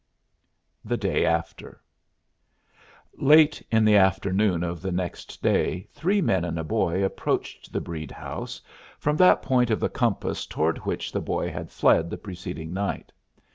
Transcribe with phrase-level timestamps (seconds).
[0.83, 1.79] THE DAY AFTER
[3.17, 7.81] Late in the afternoon of the next day three men and a boy approached the
[7.81, 8.63] Breede house
[8.97, 13.11] from that point of the compass toward which the boy had fled the preceding night.